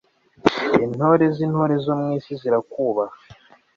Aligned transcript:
Intore 0.85 1.25
zintore 1.35 1.75
zo 1.85 1.93
mwisi 1.99 2.31
zirakwubaha 2.41 3.15